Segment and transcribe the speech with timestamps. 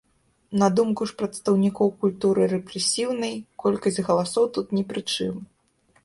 [0.61, 3.33] На думку ж прадстаўнікоў культуры рэпрэсіўнай,
[3.65, 5.35] колькасць галасоў тут не пры чым.